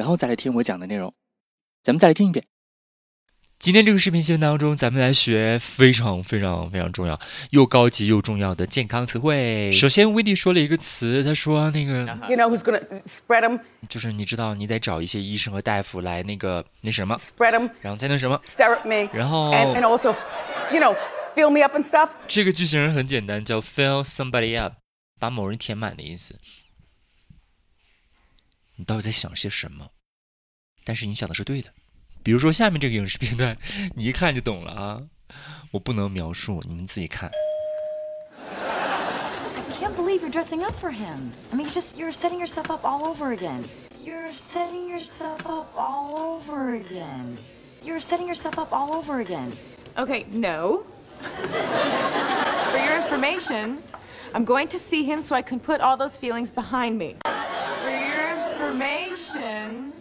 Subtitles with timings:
[0.00, 1.12] 然后再来听我讲的内容。
[1.82, 2.42] 咱们再来听一遍。
[3.58, 9.70] 今天这个视频新闻当中，咱们来学非常非常非常重要、又高级又重要的健康词汇。
[9.70, 18.40] 首先，威利说了一个词，他说那个 You know who's gonna spread them, 就是你知道，你得找一些医生和大夫来那个那什么，spread them, 然后才能什么。
[18.42, 20.16] stare at me, 然后 and, and also,
[20.72, 20.96] you know,
[21.34, 22.12] fill me up and stuff.
[22.26, 24.76] 这个句型很简单，叫 fill somebody up，
[25.18, 26.36] 把某人填满的意思。
[28.80, 29.90] 你到底在想些什么？
[30.84, 31.68] 但是你想的是对的。
[32.22, 33.54] 比如说下面这个影视片段，
[33.94, 35.02] 你一看就懂了啊！
[35.70, 37.30] 我不能描述，你们自己看。
[38.48, 41.30] I can't believe you're dressing up for him.
[41.52, 43.64] I mean, you're just you're setting yourself up all over again.
[44.02, 47.36] You're setting yourself up all over again.
[47.84, 49.52] You're setting yourself up all over again.
[49.98, 50.86] Okay, no.
[52.72, 53.82] For your information,
[54.32, 57.16] I'm going to see him so I can put all those feelings behind me.
[58.80, 59.92] For your information,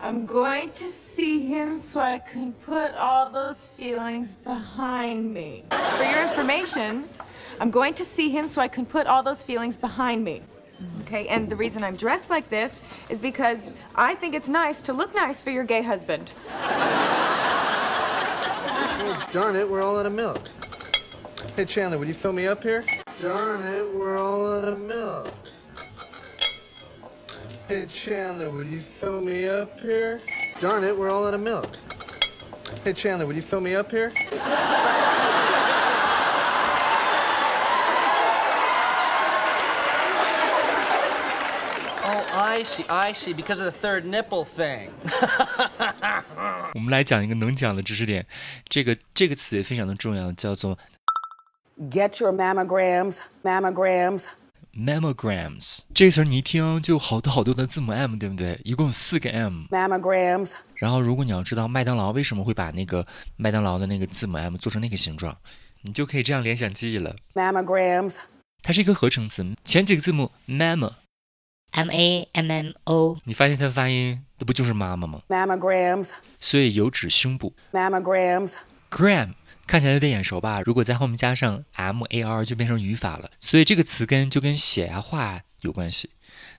[0.00, 5.62] I'm going to see him so I can put all those feelings behind me.
[5.70, 7.08] For your information,
[7.60, 10.42] I'm going to see him so I can put all those feelings behind me.
[11.02, 14.92] Okay, and the reason I'm dressed like this is because I think it's nice to
[14.92, 16.32] look nice for your gay husband.
[19.30, 20.40] Darn it, we're all out of milk.
[21.54, 22.82] Hey, Chandler, would you fill me up here?
[23.20, 25.32] Darn it, we're all out of milk.
[27.67, 30.19] Hey, Chandler, would you fill me up here?
[30.59, 31.75] Darn it, we're all out of milk.
[32.83, 34.11] Hey, Chandler, would you fill me up here?
[42.05, 44.91] Oh, I see, I see, because of the third nipple thing.
[46.75, 48.25] 我们来讲一个能讲的知识点，
[48.67, 50.77] 这个这个词也非常的重要，叫做
[51.89, 54.25] Get your mammograms, mammograms.
[54.74, 55.80] mammograms。
[55.94, 58.60] 这个词儿你一听就好多好多的字母 M，对不对？
[58.64, 59.64] 一共有四个 M。
[59.70, 60.52] mammograms.
[60.74, 63.06] 然后，如果你要知道麦当劳为什么会把那个
[63.36, 65.36] 麦当劳的那个字母 M 做成那个形状，
[65.82, 67.16] 你就可以这样联想记忆了。
[67.34, 68.16] mammograms.
[68.62, 76.10] 它是一个合成词，前几个字母 mamma，M A M M O 你发现它的发音那不就是妈妈吗？mammograms.
[76.40, 77.54] 所以有指胸部。
[77.72, 78.54] mammograms.
[78.90, 79.34] gram
[79.68, 80.62] 看起来有点眼熟吧？
[80.62, 86.10] 如果在后面加上 m a r 就变成语法了，所以这个词根就跟写啊化有关系。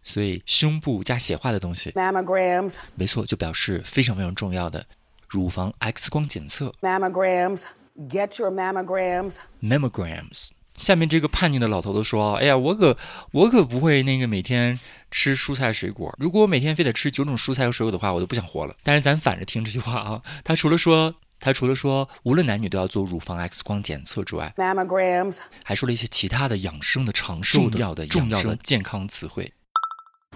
[0.03, 2.75] 所以胸部加血化的东西，mammograms.
[2.95, 4.85] 没错，就表示非常非常重要的
[5.27, 7.63] 乳房 X 光检测 mammograms.
[8.07, 9.35] Get your mammograms.
[9.61, 10.51] mammograms。
[10.75, 12.97] 下面这个叛逆的老头子说：“哎呀，我可
[13.31, 14.79] 我可不会那个每天
[15.11, 16.15] 吃蔬菜水果。
[16.17, 25.37] 如果我每天非得吃九种蔬菜和水果的话，我都不想活了。”但是咱反着听这句话啊，他除了说他除了说无论男女都要做乳房 X 光检测之外，mammograms.
[25.63, 29.53] 还说了一些其他的养生的长寿的重要的重要的健康词汇。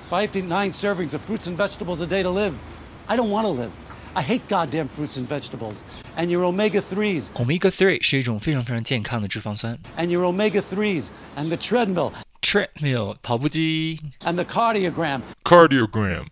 [0.09, 2.53] Five to nine servings of fruits and vegetables a day to live.
[3.07, 3.71] I don't want to live.
[4.15, 5.81] I hate goddamn fruits and vegetables.
[6.15, 7.29] And your omega threes.
[7.33, 9.77] Omega three 是一种非常非常健康的脂肪酸。
[9.97, 16.27] and your omega threes and the treadmill, Treadmill 跑步机 and the cardiogram, cardiogram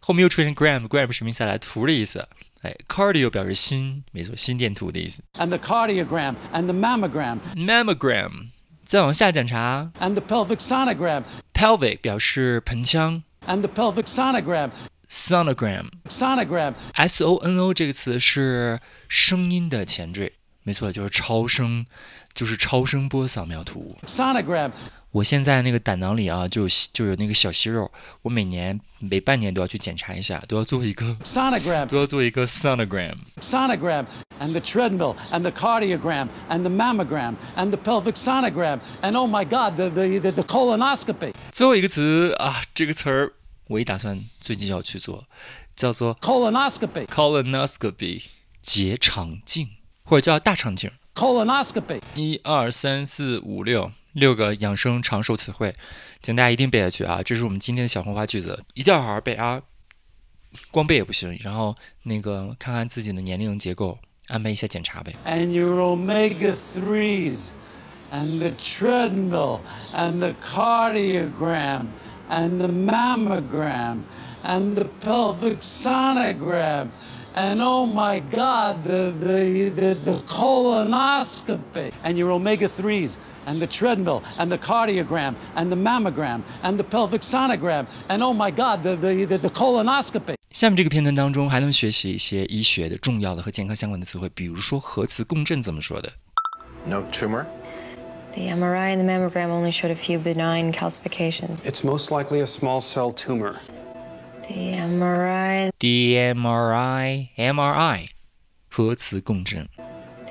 [0.00, 2.26] 后面又出现 gram，gram 是名词来图的意思。
[2.62, 5.22] 哎，cardio 表示心，没错，心电图的意思。
[5.34, 8.48] and the cardiogram, and the mammogram, mammogram
[8.84, 17.74] 再往下检查 and the pelvic sonogram,，pelvic 表示盆腔 and the pelvic sonogram,，sonogram sonogram, S O N O
[17.74, 20.32] 这个词是声音的前缀，
[20.66, 21.86] 没错，就是超声，
[22.34, 23.96] 就是超声波扫描图。
[24.04, 24.72] sonogram,
[25.12, 27.88] 我现在那个胆囊里啊，就有就有那个小息肉，
[28.22, 33.14] 我每年每半年都要去检查一下，都要做一个 sonogram, 都要做一个 sonogram。
[33.38, 34.06] sonogram,
[34.40, 39.28] and the treadmill, and the cardiogram, and the mammogram, and the pelvic sonogram, and oh
[39.28, 41.32] my God, the, the, the, the colonoscopy.
[41.52, 43.32] 最后一个词啊，这个词儿
[43.68, 45.26] 我也打算最近要去做，
[45.76, 47.06] 叫做 Colonoscopy.
[47.06, 48.24] colonoscopy
[48.60, 49.68] 结肠镜，
[50.06, 50.90] 或者叫大肠镜。
[51.14, 52.00] Colonoscopy.
[52.14, 55.74] 一二三四五六六个养生长寿词汇，
[56.22, 57.22] 请大家一定背下去啊！
[57.22, 59.62] 这是我们今天的小红花句子，一定要好好背啊！
[60.70, 61.74] 光背也不行，然后
[62.04, 63.98] 那个看看自己的年龄结构，
[64.28, 65.14] 安排一下检查呗。
[65.26, 67.48] and your omega threes,
[68.12, 69.60] and the treadmill,
[69.94, 71.86] and the cardiogram,
[72.30, 74.00] and the mammogram,
[74.44, 76.88] and the pelvic sonogram.
[77.35, 81.93] And oh my God, the, the, the, the colonoscopy.
[82.03, 86.83] And your omega 3s, and the treadmill, and the cardiogram, and the mammogram, and the
[86.83, 87.87] pelvic sonogram.
[88.09, 90.35] And oh my God, the, the, the, the colonoscopy.
[90.51, 96.11] 下面这个片段当中还能学习一些医学的重要的和健康相关的词汇，比如说核磁共振怎么说的。
[96.85, 97.45] No tumor.
[98.33, 101.65] The MRI and the mammogram only showed a few benign calcifications.
[101.65, 103.55] It's most likely a small cell tumor.
[104.47, 108.07] The MRI, DMRI、MRI，
[108.69, 109.67] 核磁共振。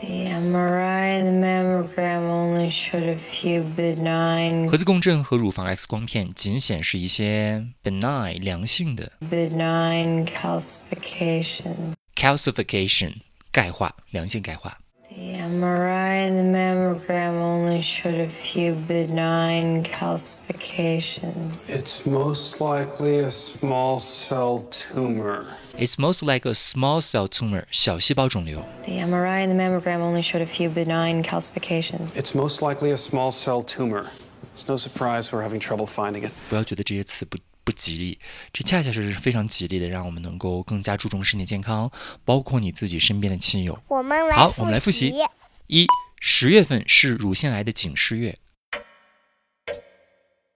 [0.01, 9.13] the MRI and the mammogram only showed a few benign, 核磁共振和乳房 X 光片仅显示一些 benign 良性的
[9.31, 11.93] benign calcifications.
[12.15, 13.17] calcification
[13.53, 14.79] 钙化，良性钙化。
[15.15, 21.69] The MRI and the mammogram only showed a few benign calcifications.
[21.69, 25.47] It's most likely a small cell tumor.
[25.77, 28.65] It's most like a small cell tumor 小细胞肿瘤。
[28.85, 32.17] The MRI and the mammogram only showed a few benign calcifications.
[32.17, 34.07] It's most likely a small cell tumor.
[34.55, 36.31] It's no surprise we're having trouble finding it.
[36.49, 38.20] 不要觉得这些词不 不吉利，
[38.54, 41.92] 这恰恰是非常吉利的，让我们能够更加注重身体健康，
[42.24, 43.78] 包括你自己身边的亲友。
[43.88, 45.18] 我们来好，我们来复习习。
[45.66, 45.88] 一，
[46.20, 48.38] 十月份是乳腺癌的警示月。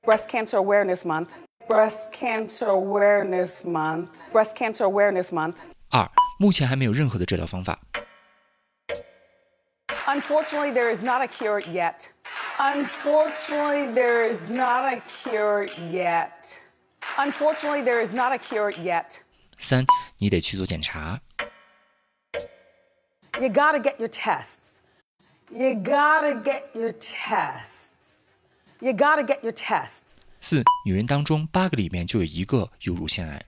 [0.03, 1.29] Breast Cancer Awareness Month.
[1.67, 4.09] Breast Cancer Awareness Month.
[4.31, 5.55] Breast Cancer Awareness Month.
[5.89, 6.07] 二，
[6.37, 7.79] 目前还没有任何的治疗方法。
[10.05, 12.07] Unfortunately, there is not a cure yet.
[12.57, 16.31] Unfortunately, there is not a cure yet.
[17.16, 19.20] Unfortunately, there is not a cure yet.
[19.56, 19.84] 三，
[20.18, 21.20] 你得去做检查。
[23.40, 24.78] You gotta get your tests.
[25.50, 28.32] You gotta get your tests.
[28.80, 30.22] You gotta get your tests.
[30.40, 33.44] 四，女人当中八个里面就有一个有乳腺癌。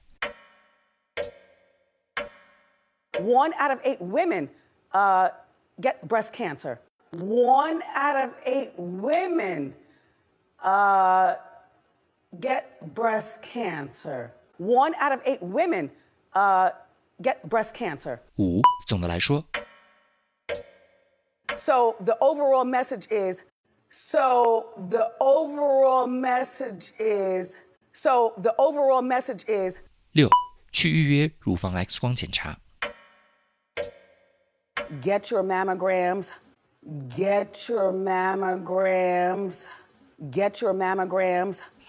[3.19, 4.49] One out of eight women
[4.93, 5.31] uh,
[5.81, 6.79] get breast cancer.
[7.13, 9.73] One out of eight women
[10.63, 11.39] uh, get
[13.01, 14.33] breast cancer.
[14.59, 15.91] One out of eight women
[16.35, 16.71] uh,
[17.21, 18.21] get breast cancer.
[18.39, 19.45] 五，总的来说，
[21.57, 23.45] So the overall message is
[23.91, 29.81] so the overall message is so the overall message is
[30.13, 30.29] 六，
[30.71, 32.59] 去预约乳房 X 光检查。
[35.01, 36.31] get your mammograms,
[37.17, 39.67] get your mammograms,
[40.31, 41.61] get your mammograms.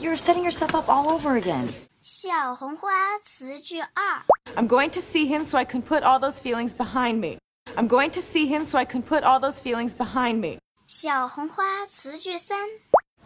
[0.00, 1.68] You're setting yourself up all over again.
[2.02, 4.22] 小红花词句二：
[4.54, 7.38] I'm going to see him so I can put all those feelings behind me.
[7.74, 10.58] I'm going to see him so I can put all those feelings behind me.
[10.86, 12.58] 小红花词句三：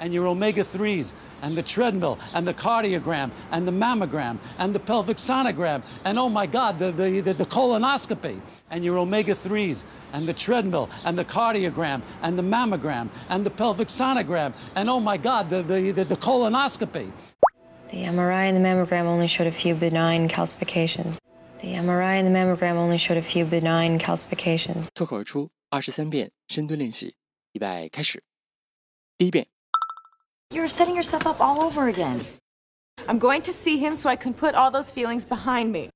[0.03, 1.13] And your omega 3s,
[1.43, 6.31] and the treadmill, and the cardiogram, and the mammogram, and the pelvic sonogram, and oh
[6.31, 8.41] my God, the, the, the, the colonoscopy.
[8.71, 9.85] And your omega 3s,
[10.15, 15.01] and the treadmill, and the cardiogram, and the mammogram, and the pelvic sonogram, and oh
[15.01, 17.11] my God, the, the, the, the colonoscopy.
[17.91, 21.19] The MRI and the mammogram only showed a few benign calcifications.
[21.61, 24.89] The MRI and the mammogram only showed a few benign calcifications.
[24.95, 27.17] 脱口而出二十三遍深蹲练习，
[27.53, 28.23] 预备开始。
[29.19, 29.47] 第一遍，
[30.55, 32.25] You're setting yourself up all over again.
[33.09, 35.91] I'm going to see him so I can put all those feelings behind me.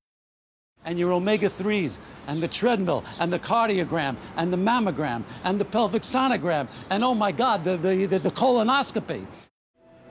[0.85, 5.65] And your omega 3s, and the treadmill, and the cardiogram, and the mammogram, and the
[5.65, 9.25] pelvic sonogram, and oh my God, the, the, the, the colonoscopy.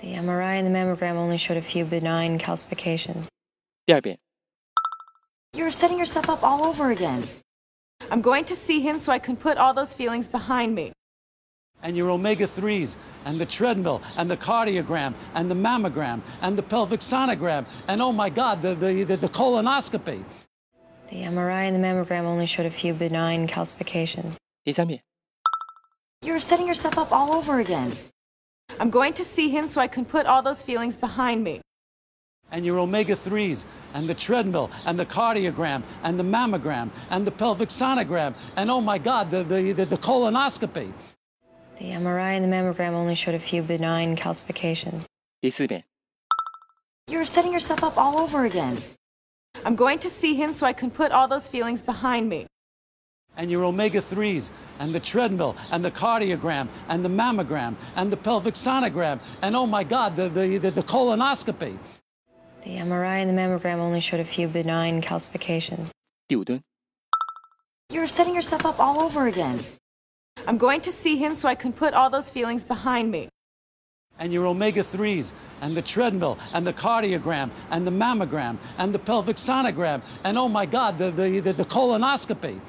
[0.01, 3.29] The MRI and the mammogram only showed a few benign calcifications.
[3.87, 4.19] 第二遍，
[5.55, 7.23] You're setting yourself up all over again.
[8.11, 10.93] I'm going to see him so I can put all those feelings behind me.
[11.83, 16.63] and your omega 3s, and the treadmill, and the cardiogram, and the mammogram, and the
[16.63, 20.25] pelvic sonogram, and oh my God, the, the, the, the colonoscopy.
[21.11, 24.39] The MRI and the mammogram only showed a few benign calcifications.
[24.65, 25.01] 第三遍，
[26.25, 27.93] You're setting yourself up all over again.
[28.81, 31.61] I'm going to see him so I can put all those feelings behind me.
[32.51, 33.65] and your omega 3s,
[33.95, 38.81] and the treadmill, and the cardiogram, and the mammogram, and the pelvic sonogram, and oh
[38.81, 40.93] my God, the, the, the, the colonoscopy.
[41.79, 45.07] The MRI and the mammogram only showed a few benign calcifications.
[45.41, 45.83] 第四遍，
[47.09, 48.81] You're setting yourself up all over again.
[49.65, 52.47] I'm going to see him so I can put all those feelings behind me.
[53.37, 58.17] and your omega 3s, and the treadmill, and the cardiogram, and the mammogram, and the
[58.17, 61.77] pelvic sonogram, and oh my God, the, the, the, the colonoscopy.
[62.63, 65.91] The MRI and the mammogram only showed a few benign calcifications.
[66.29, 66.61] 第五蹲，
[67.91, 69.65] You're setting yourself up all over again.
[70.47, 73.29] I'm going to see him so I can put all those feelings behind me.
[74.21, 78.99] and your omega 3s, and the treadmill, and the cardiogram, and the mammogram, and the
[78.99, 82.61] pelvic sonogram, and oh my God, the, the, the, the colonoscopy.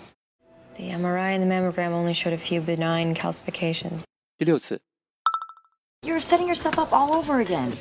[0.78, 4.06] The MRI and the mammogram only showed a few benign calcifications.
[4.40, 4.80] 第六次，
[6.04, 7.78] You're setting yourself up all over again.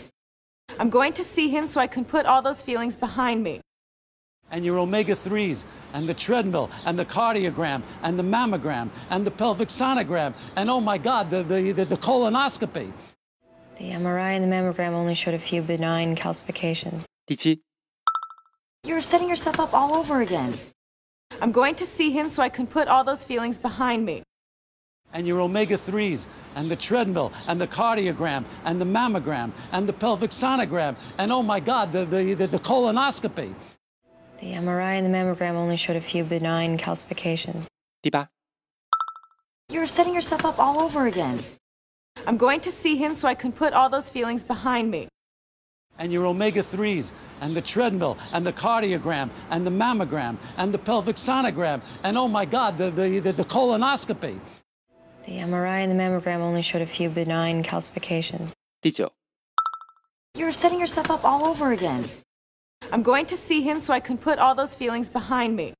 [0.78, 3.60] I'm going to see him so I can put all those feelings behind me.
[4.51, 5.63] and your omega 3s,
[5.93, 10.79] and the treadmill, and the cardiogram, and the mammogram, and the pelvic sonogram, and oh
[10.79, 12.91] my God, the, the, the, the colonoscopy.
[13.77, 17.05] The MRI and the mammogram only showed a few benign calcifications.
[17.25, 17.61] 第七
[18.83, 20.57] ，You're setting yourself up all over again.
[21.41, 24.23] I'm going to see him so I can put all those feelings behind me.
[25.13, 29.93] and your omega 3s, and the treadmill, and the cardiogram, and the mammogram, and the
[29.93, 33.53] pelvic sonogram, and oh my God, the, the, the, the colonoscopy.
[34.40, 37.68] The MRI and the mammogram only showed a few benign calcifications.
[38.02, 38.28] 第八，
[39.70, 41.42] You're setting yourself up all over again.
[42.26, 45.08] I'm going to see him so I can put all those feelings behind me.
[45.96, 50.78] and your omega 3s, and the treadmill, and the cardiogram, and the mammogram, and the
[50.78, 54.36] pelvic sonogram, and oh my God, the, the, the, the colonoscopy.
[55.24, 58.52] The MRI and the mammogram only showed a few benign calcifications.
[58.82, 59.12] 第九，
[60.36, 62.08] You're setting yourself up all over again.
[62.91, 65.73] I'm going to see him so I can put all those feelings behind me.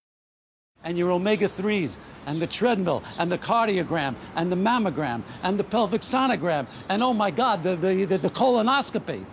[0.84, 5.64] And your omega 3s, and the treadmill, and the cardiogram, and the mammogram, and the
[5.64, 9.26] pelvic sonogram, and oh my God, the, the, the, the colonoscopy.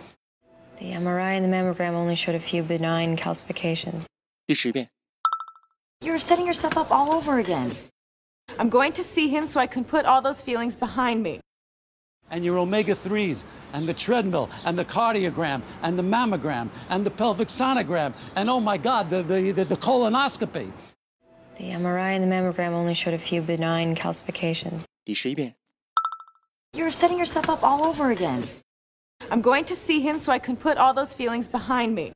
[0.79, 4.05] The MRI and the mammogram only showed a few benign calcifications.
[6.01, 7.75] You're setting yourself up all over again.
[8.59, 11.39] I'm going to see him so I can put all those feelings behind me
[12.31, 13.43] and your omega 3s
[13.73, 18.59] and the treadmill and the cardiogram and the mammogram and the pelvic sonogram and oh
[18.59, 20.71] my God, the, the, the, the colonoscopy.
[21.57, 24.85] The MRI and the mammogram only showed a few benign calcifications.
[26.73, 28.47] You're setting yourself up all over again.
[29.31, 32.13] I'm going to see him so I can put all those feelings behind me.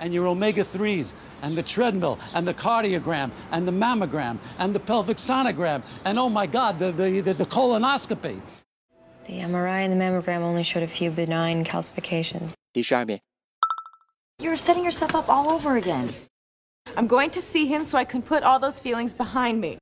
[0.00, 1.12] And your omega 3s
[1.42, 6.28] and the treadmill and the cardiogram and the mammogram and the pelvic sonogram and oh
[6.28, 8.40] my God, the, the, the, the colonoscopy.
[9.25, 12.53] The MRI and the mammogram only showed a few benign calcifications.
[12.73, 13.19] 第十二遍，
[14.39, 16.09] You're setting yourself up all over again.
[16.95, 19.77] I'm going to see him so I can put all those feelings behind me.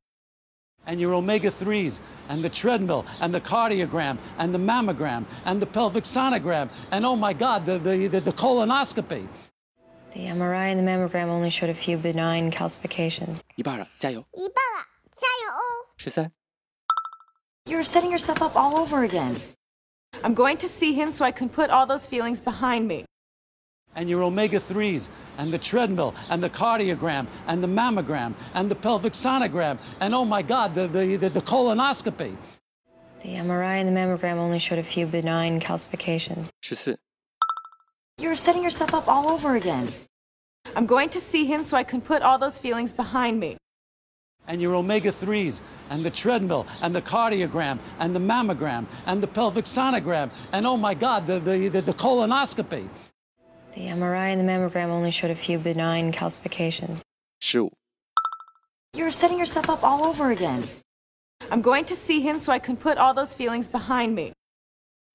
[0.90, 5.66] and your omega 3s, and the treadmill, and the cardiogram, and the mammogram, and the
[5.66, 9.28] pelvic sonogram, and oh my God, the, the, the, the colonoscopy.
[10.14, 13.42] The MRI and the mammogram only showed a few benign calcifications.
[13.58, 14.24] 一半了，加油！
[14.34, 15.92] 一半了，加油哦！
[15.98, 16.32] 十三、
[17.67, 19.41] You're setting yourself up all over again.
[20.25, 23.05] I'm going to see him so I can put all those feelings behind me.
[23.95, 28.75] and your omega 3s, and the treadmill, and the cardiogram, and the mammogram, and the
[28.75, 32.35] pelvic sonogram, and oh my God, the, the, the, the colonoscopy.
[33.23, 36.49] The MRI and the mammogram only showed a few benign calcifications.
[36.63, 36.99] 十四、
[38.19, 39.93] You're setting yourself up all over again.
[40.75, 43.59] I'm going to see him so I can put all those feelings behind me.
[44.49, 49.27] And your omega 3s, and the treadmill, and the cardiogram, and the mammogram, and the
[49.27, 52.89] pelvic sonogram, and oh my God, the, the, the, the colonoscopy.
[53.75, 57.03] The MRI and the mammogram only showed a few benign calcifications.
[57.41, 57.73] 十五、
[58.95, 60.69] You're setting yourself up all over again.
[61.51, 64.33] I'm going to see him so I can put all those feelings behind me.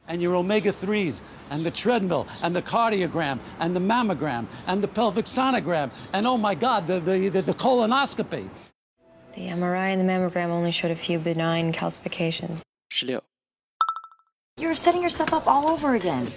[0.07, 4.88] and your omega 3s, and the treadmill, and the cardiogram, and the mammogram, and the
[4.88, 8.50] pelvic sonogram, and oh my God, the, the, the, the colonoscopy.
[9.38, 12.63] The MRI and the mammogram only showed a few benign calcifications.
[14.60, 16.32] You're setting yourself up all over again.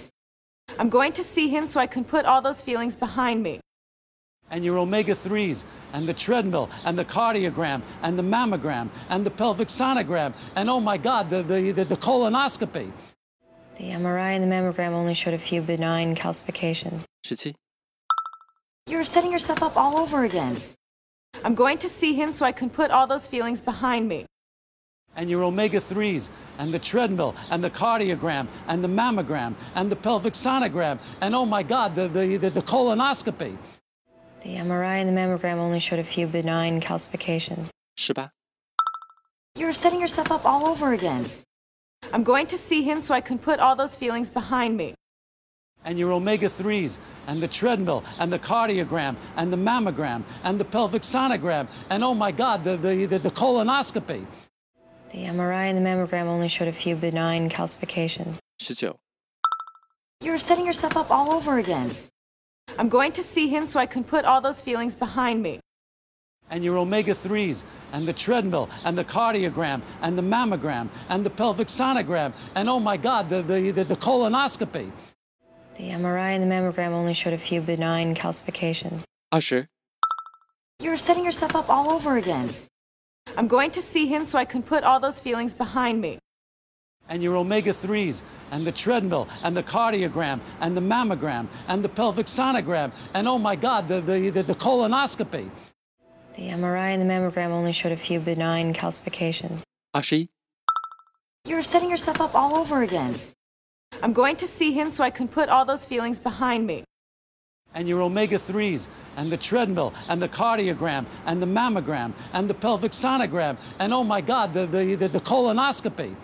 [0.77, 3.59] I'm going to see him so I can put all those feelings behind me.
[4.51, 9.31] And your omega 3s, and the treadmill, and the cardiogram, and the mammogram, and the
[9.31, 12.91] pelvic sonogram, and oh my God, the, the, the, the colonoscopy.
[13.77, 17.05] The MRI and the mammogram only showed a few benign calcifications.
[17.25, 17.55] 17.
[18.87, 20.61] You're setting yourself up all over again.
[21.43, 24.25] I'm going to see him so I can put all those feelings behind me.
[25.15, 29.95] and your omega 3s, and the treadmill, and the cardiogram, and the mammogram, and the
[29.95, 33.57] pelvic sonogram, and oh my God, the, the, the, the colonoscopy.
[34.43, 37.71] The MRI and the mammogram only showed a few benign calcifications.
[37.97, 38.31] 十八、
[39.57, 41.29] You're setting yourself up all over again.
[42.13, 44.95] I'm going to see him so I can put all those feelings behind me.
[45.85, 46.97] And your omega 3s
[47.27, 52.13] and the treadmill and the cardiogram and the mammogram and the pelvic sonogram and oh
[52.13, 54.25] my god the, the, the, the colonoscopy
[55.11, 58.39] The MRI and the mammogram only showed a few benign calcifications.
[58.59, 58.95] 十九、
[60.23, 61.91] You're setting yourself up all over again.
[62.77, 65.59] I'm going to see him so I can put all those feelings behind me.
[66.51, 71.29] and your omega 3s and the treadmill and the cardiogram and the mammogram and the
[71.29, 74.91] pelvic sonogram and oh my god the, the, the, the colonoscopy
[75.77, 79.05] the MRI and the mammogram only showed a few benign calcifications.
[79.31, 79.67] Usher.
[80.81, 82.53] You're setting yourself up all over again.
[83.37, 86.19] I'm going to see him so I can put all those feelings behind me.
[87.09, 91.89] And your omega 3s, and the treadmill, and the cardiogram, and the mammogram, and the
[91.89, 95.49] pelvic sonogram, and oh my God, the, the, the, the colonoscopy.
[96.35, 99.63] The MRI and the mammogram only showed a few benign calcifications.
[99.95, 100.29] Ashi?
[101.45, 103.19] You're setting yourself up all over again.
[104.01, 106.83] I'm going to see him so I can put all those feelings behind me.
[107.73, 112.53] And your omega 3s, and the treadmill, and the cardiogram, and the mammogram, and the
[112.53, 116.15] pelvic sonogram, and oh my God, the, the, the, the colonoscopy.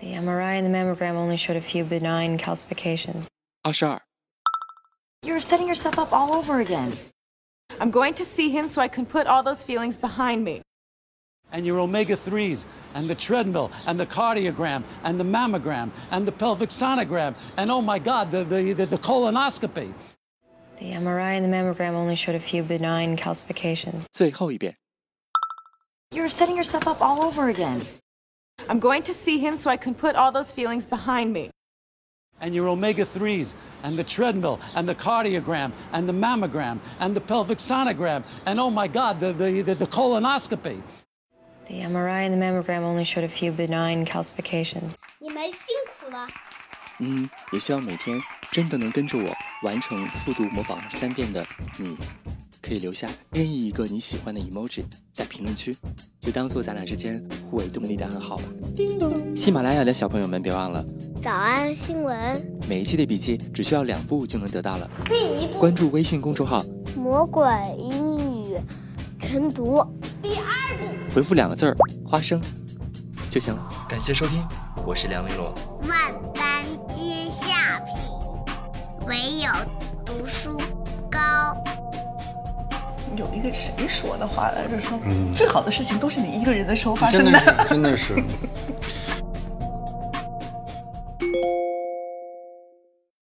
[0.00, 3.26] The MRI and the mammogram only showed a few benign calcifications.
[3.64, 4.00] Ashar.
[5.24, 6.96] You're setting yourself up all over again.
[7.80, 10.62] I'm going to see him so I can put all those feelings behind me
[11.55, 12.65] and your omega 3s
[12.95, 17.81] and the treadmill and the cardiogram and the mammogram and the pelvic sonogram and oh
[17.81, 19.93] my god the, the, the, the colonoscopy
[20.77, 24.07] The MRI and the mammogram only showed a few benign calcifications.
[24.11, 24.75] 最后一遍。
[26.11, 27.85] You're setting yourself up all over again.
[28.67, 31.51] I'm going to see him so I can put all those feelings behind me.
[32.41, 33.53] and your omega 3s
[33.83, 38.69] and the treadmill and the cardiogram and the mammogram and the pelvic sonogram and oh
[38.69, 40.81] my god the, the, the, the colonoscopy
[41.70, 44.94] The MRI and the mammogram only showed a few benign calcifications.
[45.20, 46.26] 你们辛苦了。
[46.98, 51.46] 嗯，也希望每天真的能跟着我完成复读模仿三遍的
[51.78, 51.96] 你，
[52.60, 55.76] 可以留下任意一个你喜欢的 emoji 在评论区，
[56.18, 58.42] 就当做咱俩之间互为动力的暗号吧。
[58.74, 60.84] 叮咚喜马拉雅的小朋友们，别忘了
[61.22, 64.90] 早安新闻，每一期的笔记只需要两步就能得到了。
[65.06, 66.64] 第一步，关注微信公众号，
[66.96, 67.46] 魔鬼
[67.78, 68.58] 英语
[69.20, 69.86] 晨读。
[71.12, 72.40] 回复两个字儿“花生”
[73.28, 73.68] 就行了。
[73.88, 74.46] 感谢收听，
[74.86, 75.52] 我是梁丽罗。
[75.88, 75.98] 万
[76.32, 77.96] 般皆下品，
[79.08, 79.50] 唯有
[80.04, 80.56] 读书
[81.10, 81.18] 高。
[83.16, 84.78] 有一个谁说的话来着？
[84.80, 88.14] 说、嗯最好的事情都是你一个人的时候发生真的是，真的是。